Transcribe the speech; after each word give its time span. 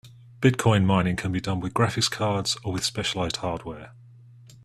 Bitcoin 0.41 0.83
mining 0.83 1.15
can 1.15 1.31
be 1.31 1.39
done 1.39 1.59
with 1.59 1.75
graphic 1.75 2.05
cards 2.05 2.57
or 2.63 2.73
with 2.73 2.83
specialized 2.83 3.37
hardware. 3.37 3.91